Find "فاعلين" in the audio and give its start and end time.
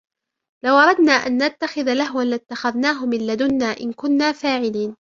4.31-4.95